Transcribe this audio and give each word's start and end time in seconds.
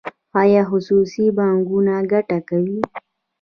آیا 0.41 0.61
خصوصي 0.69 1.25
بانکونه 1.37 1.95
ګټه 2.11 2.39
کوي؟ 2.49 2.79